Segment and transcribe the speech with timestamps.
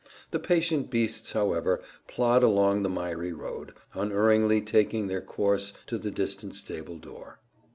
[0.31, 6.09] The patient beasts, however, plod along the miry road, unerringly taking their course to the
[6.09, 7.37] distant stable door.